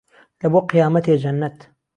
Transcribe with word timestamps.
لە 0.41 0.47
بۆ 0.53 0.59
قیامەتێ 0.71 1.13
جەننەت 1.23 1.57